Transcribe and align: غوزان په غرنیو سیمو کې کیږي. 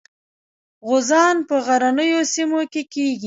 غوزان 0.87 1.35
په 1.47 1.55
غرنیو 1.65 2.21
سیمو 2.33 2.61
کې 2.71 2.81
کیږي. 2.93 3.19